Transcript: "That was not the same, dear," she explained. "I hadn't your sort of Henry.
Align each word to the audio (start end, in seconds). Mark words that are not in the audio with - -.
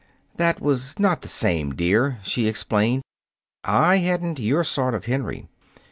"That 0.37 0.59
was 0.59 0.97
not 0.97 1.21
the 1.21 1.27
same, 1.27 1.75
dear," 1.75 2.17
she 2.23 2.47
explained. 2.47 3.03
"I 3.63 3.97
hadn't 3.97 4.39
your 4.39 4.63
sort 4.63 4.95
of 4.95 5.05
Henry. 5.05 5.47